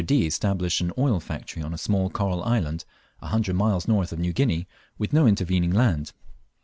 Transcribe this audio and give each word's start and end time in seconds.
D. 0.03 0.25
established 0.25 0.81
an 0.81 0.91
oil 0.97 1.19
factory 1.19 1.61
on 1.61 1.75
a 1.75 1.77
small 1.77 2.09
coral 2.09 2.41
island, 2.43 2.85
a 3.21 3.27
hundred 3.27 3.55
miles 3.55 3.87
north 3.87 4.11
of 4.11 4.17
New 4.17 4.33
Guinea, 4.33 4.67
with 4.97 5.13
no 5.13 5.27
intervening 5.27 5.69
land. 5.69 6.11